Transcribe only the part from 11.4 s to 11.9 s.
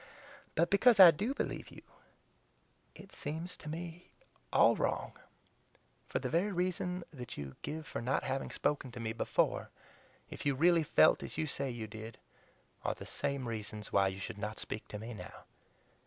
say you